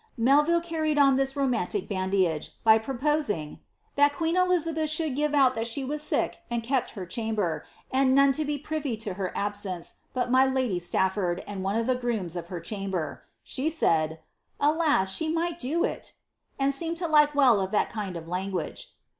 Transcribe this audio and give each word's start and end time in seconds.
^ 0.01 0.03
Melville 0.17 0.61
carried 0.61 0.97
on 0.97 1.15
this 1.15 1.35
romantic 1.35 1.87
badinage 1.87 2.53
by 2.63 2.79
proposing 2.79 3.49
^ 3.57 3.59
that 3.93 4.15
queen 4.15 4.35
Elizabeth 4.35 4.89
should 4.89 5.15
give 5.15 5.35
out 5.35 5.53
that 5.53 5.67
she 5.67 5.85
was 5.85 6.01
sick 6.01 6.39
and 6.49 6.63
kept 6.63 6.93
her 6.97 7.05
cham 7.05 7.35
ber, 7.35 7.63
and 7.91 8.15
none 8.15 8.31
to 8.31 8.43
be 8.43 8.57
privy 8.57 8.97
to 8.97 9.13
her 9.13 9.31
absence 9.37 9.97
but 10.11 10.31
my 10.31 10.43
lady 10.43 10.79
Stafford 10.79 11.43
and 11.45 11.61
one 11.63 11.75
of 11.75 11.85
the 11.85 11.93
grooms 11.93 12.35
of 12.35 12.47
her 12.47 12.59
chamber. 12.59 13.25
She 13.43 13.69
said, 13.69 14.09
^ 14.13 14.15
Alas, 14.59 15.01
would 15.11 15.17
she 15.27 15.31
might 15.31 15.59
do 15.59 15.83
hP 15.83 16.13
and 16.59 16.73
seemed 16.73 16.97
to 16.97 17.07
like 17.07 17.35
well 17.35 17.59
of 17.61 17.69
that 17.69 17.91
kind 17.91 18.17
of 18.17 18.27
language." 18.27 18.89